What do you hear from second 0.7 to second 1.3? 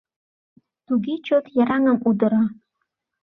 Туге